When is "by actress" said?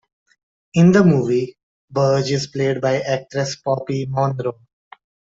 2.81-3.57